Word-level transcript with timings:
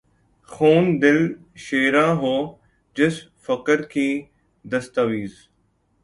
خون 0.49 0.83
دل 1.01 1.19
شیراں 1.55 2.13
ہو، 2.15 2.35
جس 2.95 3.15
فقر 3.45 3.81
کی 3.91 4.07
دستاویز 4.65 5.33